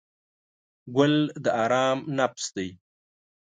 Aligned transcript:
ګل 0.95 1.15
د 1.43 1.45
آرام 1.63 1.99
نفس 2.17 2.45
دی. 2.55 2.69